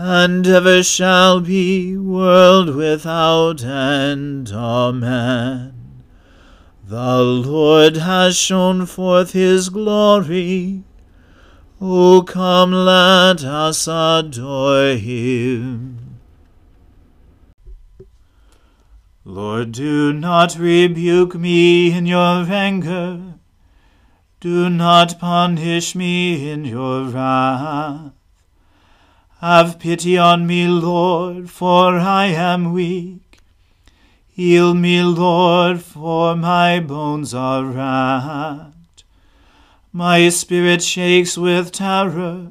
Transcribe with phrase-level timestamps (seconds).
[0.00, 4.48] and ever shall be, world without end.
[4.52, 6.04] Amen.
[6.86, 10.84] The Lord has shown forth his glory.
[11.80, 16.20] O come, let us adore him.
[19.24, 23.34] Lord, do not rebuke me in your anger.
[24.38, 28.12] Do not punish me in your wrath.
[29.40, 33.38] Have pity on me, Lord, for I am weak.
[34.26, 39.04] Heal me, Lord, for my bones are racked.
[39.92, 42.50] My spirit shakes with terror.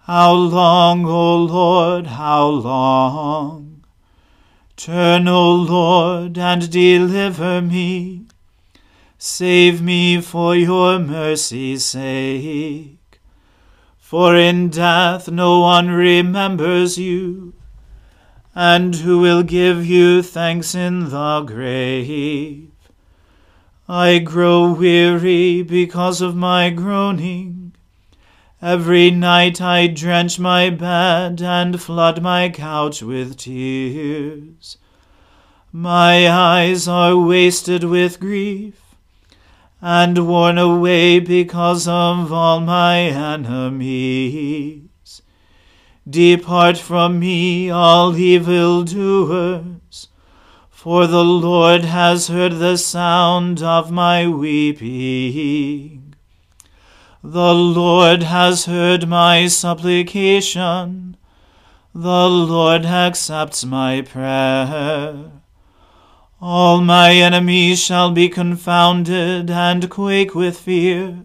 [0.00, 3.84] How long, O Lord, how long?
[4.76, 8.26] Turn, O Lord, and deliver me.
[9.16, 12.98] Save me for your mercy's sake.
[14.04, 17.54] For in death no one remembers you.
[18.54, 22.68] And who will give you thanks in the grave?
[23.88, 27.72] I grow weary because of my groaning.
[28.60, 34.76] Every night I drench my bed and flood my couch with tears.
[35.72, 38.83] My eyes are wasted with grief
[39.84, 44.88] and worn away because of all my enemies.
[46.08, 50.08] Depart from me, all evildoers
[50.84, 56.14] for the Lord has heard the sound of my weeping.
[57.22, 61.16] The Lord has heard my supplication.
[61.94, 65.43] The Lord accepts my prayer.
[66.46, 71.24] All my enemies shall be confounded and quake with fear.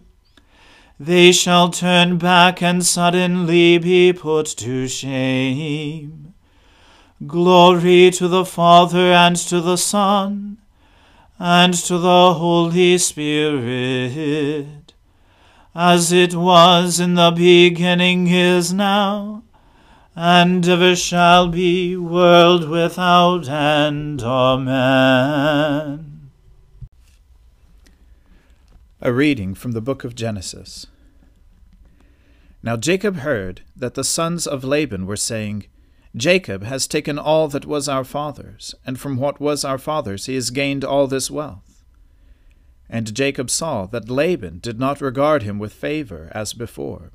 [0.98, 6.32] They shall turn back and suddenly be put to shame.
[7.26, 10.56] Glory to the Father and to the Son
[11.38, 14.94] and to the Holy Spirit,
[15.74, 19.42] as it was in the beginning is now,
[20.22, 24.20] and ever shall be, world without end.
[24.20, 25.40] Amen.
[29.00, 30.86] A reading from the book of Genesis.
[32.62, 35.64] Now Jacob heard that the sons of Laban were saying,
[36.14, 40.34] Jacob has taken all that was our father's, and from what was our father's he
[40.34, 41.82] has gained all this wealth.
[42.90, 47.10] And Jacob saw that Laban did not regard him with favor as before.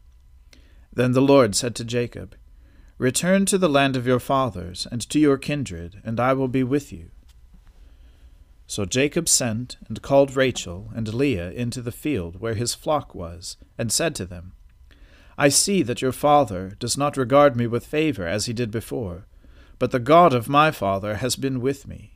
[0.91, 2.35] Then the Lord said to Jacob,
[2.97, 6.63] Return to the land of your fathers, and to your kindred, and I will be
[6.63, 7.11] with you.
[8.67, 13.57] So Jacob sent and called Rachel and Leah into the field where his flock was,
[13.77, 14.53] and said to them,
[15.37, 19.27] I see that your father does not regard me with favor as he did before,
[19.77, 22.15] but the God of my father has been with me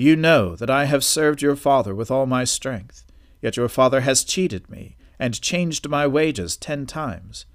[0.00, 3.04] you know that I have served your father with all my strength,
[3.42, 7.46] yet your father has cheated me, and changed my wages ten times.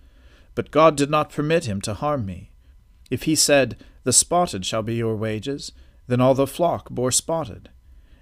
[0.56, 2.52] But God did not permit him to harm me.
[3.10, 5.72] If he said, The spotted shall be your wages,
[6.08, 7.70] then all the flock bore spotted.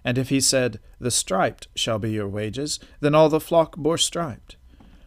[0.04, 3.98] And if he said, The striped shall be your wages, then all the flock bore
[3.98, 4.56] striped.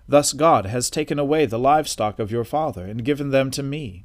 [0.06, 4.04] Thus God has taken away the livestock of your father, and given them to me.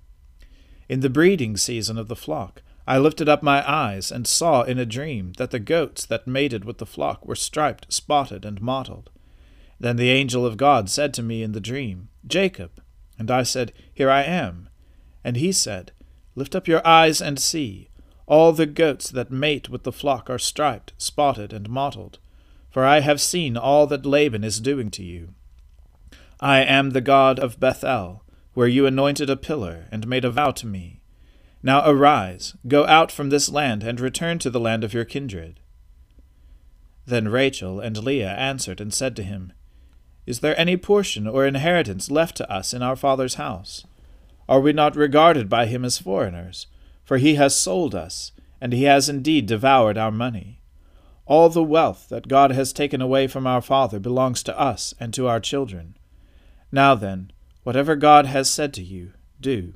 [0.88, 4.80] In the breeding season of the flock, I lifted up my eyes, and saw in
[4.80, 9.12] a dream that the goats that mated with the flock were striped, spotted, and mottled.
[9.80, 12.82] Then the angel of God said to me in the dream, Jacob.
[13.20, 14.70] And I said, Here I am.
[15.24, 15.92] And he said,
[16.36, 17.90] Lift up your eyes and see.
[18.26, 22.20] All the goats that mate with the flock are striped, spotted, and mottled.
[22.70, 25.34] For I have seen all that Laban is doing to you.
[26.40, 28.24] I am the God of Bethel,
[28.54, 31.02] where you anointed a pillar, and made a vow to me.
[31.62, 35.60] Now arise, go out from this land, and return to the land of your kindred.
[37.06, 39.52] Then Rachel and Leah answered and said to him,
[40.30, 43.84] Is there any portion or inheritance left to us in our father's house?
[44.48, 46.68] Are we not regarded by him as foreigners?
[47.04, 48.32] For he has sold us,
[48.62, 50.62] and he has indeed devoured our money.
[51.26, 55.16] All the wealth that God has taken away from our father belongs to us and
[55.16, 55.98] to our children.
[56.72, 57.32] Now then,
[57.64, 59.74] whatever God has said to you, do.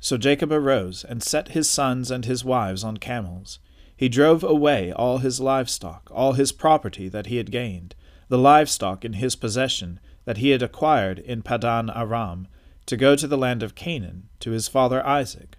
[0.00, 3.58] So Jacob arose and set his sons and his wives on camels.
[3.94, 7.94] He drove away all his livestock, all his property that he had gained,
[8.28, 12.48] the livestock in his possession that he had acquired in Padan Aram,
[12.86, 15.56] to go to the land of Canaan, to his father Isaac.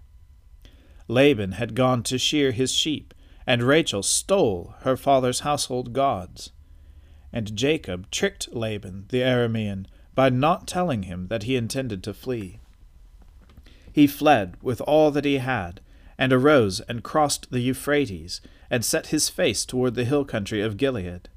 [1.08, 3.14] Laban had gone to shear his sheep,
[3.46, 6.50] and Rachel stole her father's household gods.
[7.32, 12.60] And Jacob tricked Laban the Aramean by not telling him that he intended to flee
[13.92, 15.80] he fled with all that he had,
[16.18, 18.40] and arose and crossed the Euphrates,
[18.70, 21.28] and set his face toward the hill country of Gilead.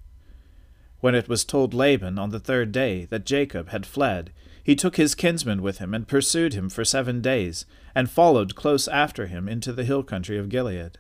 [1.04, 4.32] When it was told Laban on the third day that Jacob had fled,
[4.64, 8.88] he took his kinsman with him and pursued him for seven days, and followed close
[8.88, 11.00] after him into the hill country of Gilead.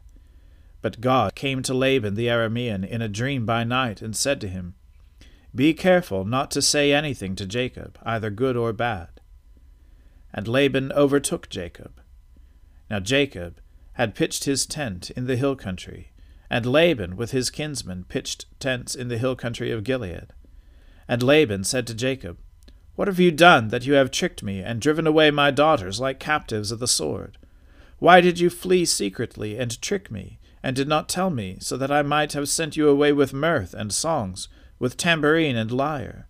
[0.82, 4.50] But God came to Laban the Aramean in a dream by night, and said to
[4.50, 4.76] him,
[5.56, 9.22] Be careful not to say anything to Jacob, either good or bad.
[10.34, 12.02] And Laban overtook Jacob.
[12.90, 13.62] Now Jacob
[13.94, 16.12] had pitched his tent in the hill country,
[16.54, 20.28] and Laban with his kinsmen pitched tents in the hill country of Gilead.
[21.08, 22.38] And Laban said to Jacob,
[22.94, 26.20] What have you done that you have tricked me and driven away my daughters like
[26.20, 27.40] captives of the sword?
[27.98, 31.90] Why did you flee secretly and trick me, and did not tell me, so that
[31.92, 34.48] I might have sent you away with mirth and songs,
[34.78, 36.28] with tambourine and lyre?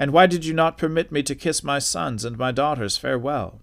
[0.00, 3.62] And why did you not permit me to kiss my sons and my daughters farewell?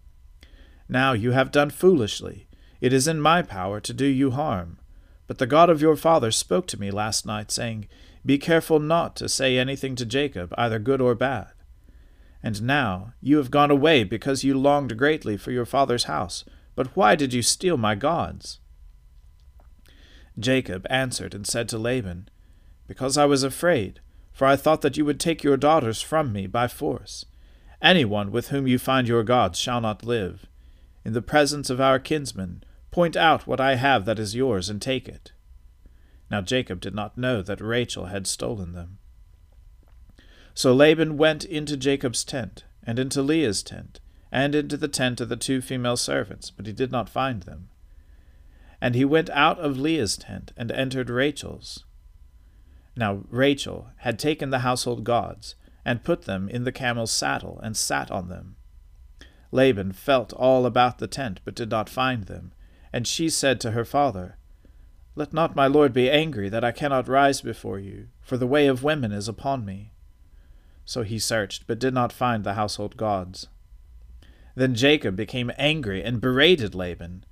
[0.87, 2.47] Now you have done foolishly.
[2.79, 4.79] It is in my power to do you harm.
[5.27, 7.87] But the God of your father spoke to me last night, saying,
[8.25, 11.47] Be careful not to say anything to Jacob, either good or bad.
[12.41, 16.45] And now you have gone away because you longed greatly for your father's house.
[16.75, 18.59] But why did you steal my gods?
[20.39, 22.29] Jacob answered and said to Laban,
[22.87, 23.99] Because I was afraid
[24.37, 27.25] for I thought that you would take your daughters from me by force.
[27.81, 30.45] Any one with whom you find your gods shall not live.
[31.03, 32.63] In the presence of our kinsmen,
[32.97, 35.31] point out what I have that is yours, and take it.
[36.31, 38.97] Now Jacob did not know that Rachel had stolen them.
[40.55, 43.99] So Laban went into Jacob's tent, and into Leah's tent,
[44.31, 47.69] and into the tent of the two female servants, but he did not find them.
[48.81, 51.85] And he went out of Leah's tent, and entered Rachel's.
[52.95, 55.53] Now Rachel had taken the household gods,
[55.85, 58.55] and put them in the camel's saddle, and sat on them.
[59.51, 62.53] Laban felt all about the tent, but did not find them.
[62.97, 64.39] And she said to her father,
[65.13, 68.65] Let not my lord be angry that I cannot rise before you, for the way
[68.65, 69.91] of women is upon me.
[70.83, 73.49] So he searched, but did not find the household gods.
[74.55, 77.23] Then Jacob became angry and berated Laban.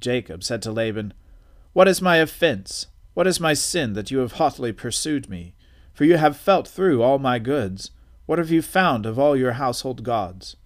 [0.00, 1.14] Jacob said to Laban,
[1.72, 2.88] What is my offense?
[3.14, 5.54] What is my sin that you have hotly pursued me?
[5.94, 7.92] For you have felt through all my goods.
[8.26, 10.56] What have you found of all your household gods?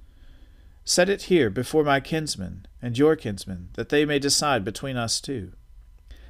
[0.84, 5.20] Set it here before my kinsmen and your kinsmen, that they may decide between us
[5.20, 5.52] two.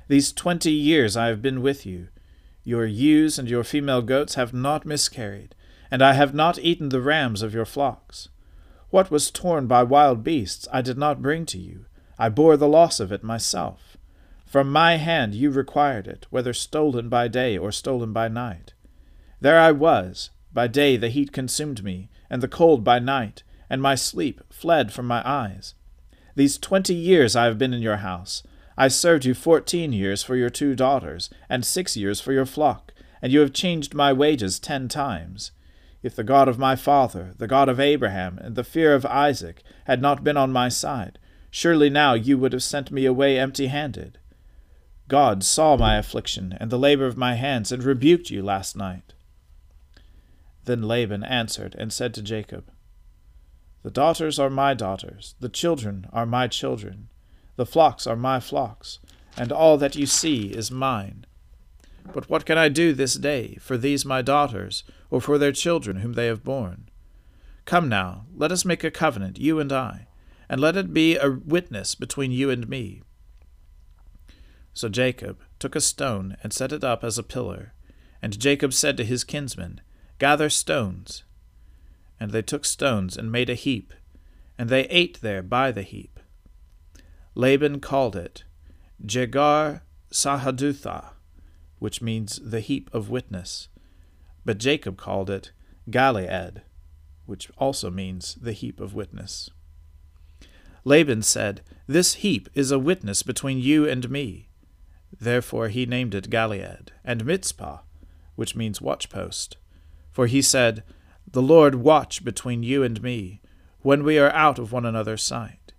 [0.09, 2.09] These twenty years I have been with you.
[2.65, 5.55] Your ewes and your female goats have not miscarried
[5.91, 8.29] and I have not eaten the rams of your flocks.
[8.91, 11.87] What was torn by wild beasts I did not bring to you.
[12.19, 13.97] I bore the loss of it myself.
[14.47, 18.75] From my hand you required it, whether stolen by day or stolen by night.
[19.41, 20.31] There I was.
[20.53, 24.93] By day the heat consumed me, and the cold by night, and my sleep fled
[24.93, 25.75] from my eyes.
[26.35, 28.43] These twenty years I have been in your house.
[28.77, 32.93] I served you fourteen years for your two daughters, and six years for your flock,
[33.23, 35.53] and you have changed my wages ten times.
[36.03, 39.63] If the God of my father, the God of Abraham, and the fear of Isaac
[39.85, 41.19] had not been on my side,
[41.51, 44.19] surely now you would have sent me away empty handed.
[45.09, 49.13] God saw my affliction and the labor of my hands, and rebuked you last night.
[50.65, 52.71] Then Laban answered and said to Jacob,
[53.83, 57.09] The daughters are my daughters, the children are my children,
[57.57, 58.99] the flocks are my flocks,
[59.37, 61.25] and all that you see is mine.
[62.13, 65.99] But what can I do this day for these my daughters, or for their children
[65.99, 66.91] whom they have borne?
[67.65, 70.09] Come now, let us make a covenant, you and I,
[70.49, 73.03] and let it be a witness between you and me.
[74.75, 77.73] So Jacob took a stone and set it up as a pillar,
[78.21, 79.81] and Jacob said to his kinsmen,
[80.19, 81.25] Gather stones.
[82.21, 83.95] And they took stones and made a heap,
[84.59, 86.21] and they ate there by the heap.
[87.35, 88.45] Laban called it
[89.05, 89.81] Jegar
[90.13, 91.13] Sahadutha
[91.81, 93.69] which means the heap of witness.
[94.45, 95.51] But Jacob called it
[95.91, 96.61] Galeed,
[97.27, 99.51] which also means the heap of witness.
[100.85, 104.49] Laban said, This heap is a witness between you and me.
[105.19, 107.79] Therefore he named it Galeed, and Mizpah,
[108.37, 109.57] which means watchpost.
[110.13, 110.85] For he said,
[111.33, 113.41] The Lord watch between you and me,
[113.83, 115.73] when we are out of one another's sight.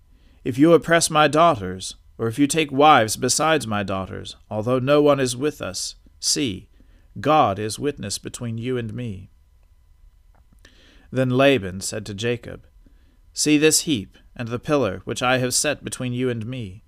[0.46, 5.02] If you oppress my daughters, or if you take wives besides my daughters, although no
[5.02, 6.70] one is with us, see,
[7.20, 9.30] God is witness between you and me.
[11.12, 12.66] Then Laban said to Jacob,
[13.34, 16.84] See this heap, and the pillar which I have set between you and me.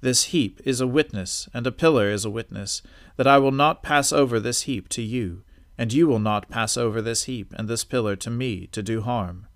[0.00, 2.82] This heap is a witness, and a pillar is a witness,
[3.16, 5.44] that I will not pass over this heap to you,
[5.78, 9.00] and you will not pass over this heap and this pillar to me to do
[9.00, 9.46] harm.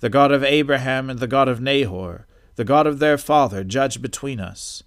[0.00, 4.02] The God of Abraham and the God of Nahor, the God of their father, judge
[4.02, 4.82] between us.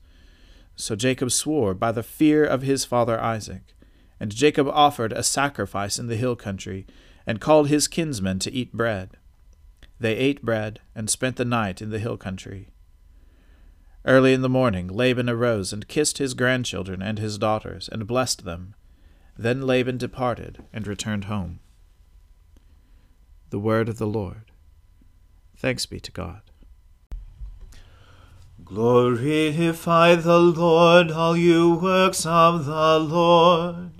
[0.76, 3.74] So Jacob swore by the fear of his father Isaac.
[4.20, 6.86] And Jacob offered a sacrifice in the hill country,
[7.26, 9.12] and called his kinsmen to eat bread.
[10.00, 12.70] They ate bread, and spent the night in the hill country.
[14.06, 18.44] Early in the morning Laban arose and kissed his grandchildren and his daughters, and blessed
[18.44, 18.76] them.
[19.38, 21.60] Then Laban departed and returned home.
[23.50, 24.52] The word of the Lord.
[25.58, 26.42] Thanks be to God.
[28.64, 33.92] Glorify the Lord, all you works of the Lord.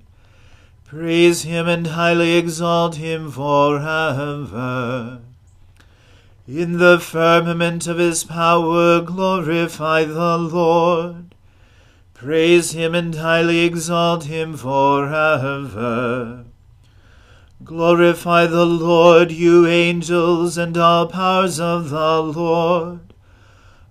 [0.86, 5.22] Praise him and highly exalt him forever.
[6.48, 11.34] In the firmament of his power glorify the Lord.
[12.24, 16.46] Praise him and highly exalt him forever.
[17.66, 23.14] Glorify the Lord, you angels, and all powers of the Lord.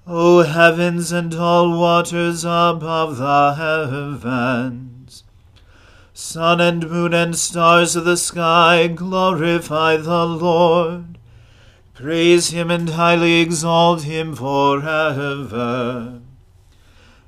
[0.07, 5.25] O heavens and all waters above the heavens,
[6.15, 11.19] sun and moon and stars of the sky, glorify the Lord.
[11.93, 16.22] Praise him and highly exalt him forever.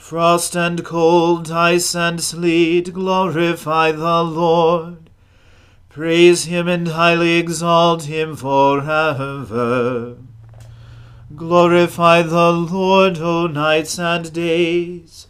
[0.00, 5.10] Frost and cold, ice and sleet, glorify the Lord.
[5.88, 10.16] Praise him and highly exalt him forever.
[11.36, 15.28] Glorify the Lord, O nights and days,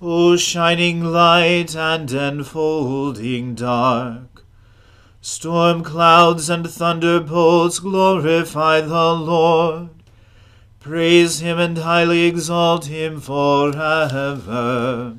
[0.00, 4.44] O shining light and enfolding dark.
[5.22, 9.93] Storm clouds and thunderbolts glorify the Lord.
[10.84, 15.16] Praise him and highly exalt him forever.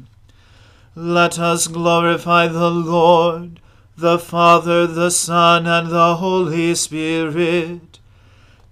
[0.93, 3.60] Let us glorify the Lord,
[3.98, 7.98] the Father, the Son, and the Holy Spirit.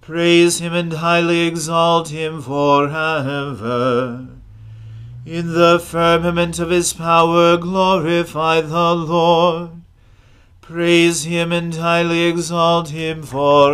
[0.01, 4.27] Praise him and highly exalt him forever.
[5.25, 9.81] In the firmament of his power glorify the Lord.
[10.61, 13.73] Praise him and highly exalt him forever.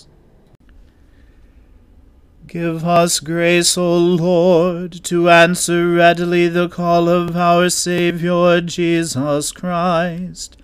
[2.51, 10.57] Give us grace, O Lord, to answer readily the call of our Saviour Jesus Christ,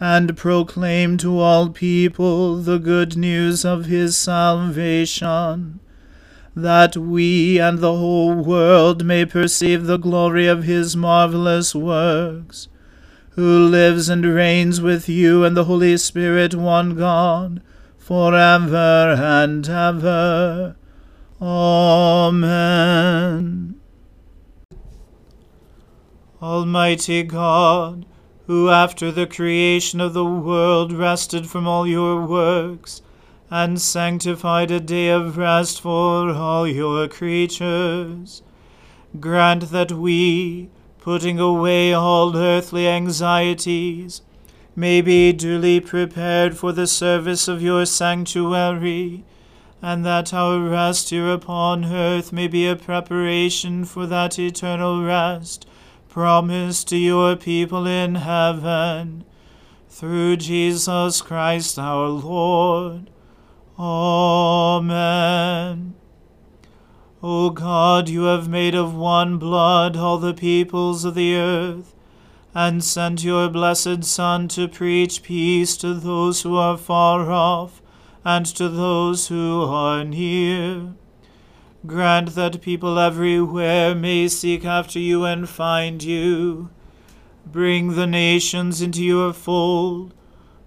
[0.00, 5.78] and proclaim to all people the good news of his salvation,
[6.56, 12.66] that we and the whole world may perceive the glory of his marvellous works,
[13.36, 17.62] who lives and reigns with you and the Holy Spirit, one God,
[17.98, 20.74] for ever and ever.
[21.42, 22.80] Amen.
[26.42, 28.04] Almighty God,
[28.46, 33.00] who after the creation of the world rested from all your works,
[33.50, 38.42] and sanctified a day of rest for all your creatures,
[39.18, 40.68] grant that we,
[41.00, 44.20] putting away all earthly anxieties,
[44.76, 49.24] may be duly prepared for the service of your sanctuary
[49.82, 55.66] and that our rest here upon earth may be a preparation for that eternal rest
[56.08, 59.24] promised to your people in heaven.
[59.88, 63.10] Through Jesus Christ our Lord.
[63.78, 65.94] Amen.
[67.22, 71.94] O God, you have made of one blood all the peoples of the earth,
[72.54, 77.80] and sent your blessed Son to preach peace to those who are far off
[78.24, 80.94] and to those who are near.
[81.86, 86.68] Grant that people everywhere may seek after you and find you.
[87.46, 90.12] Bring the nations into your fold.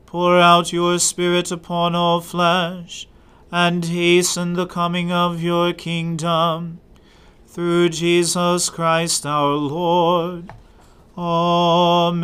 [0.08, 3.08] Pour out your Spirit upon all flesh,
[3.52, 6.80] and hasten the coming of your kingdom.
[7.48, 10.52] Through Jesus Christ our Lord.
[11.16, 12.22] Amen.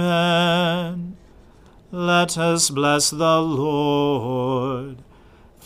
[1.92, 5.04] Let us bless the Lord.